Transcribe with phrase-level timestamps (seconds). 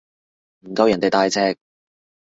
[0.61, 1.59] 唔夠人哋大隻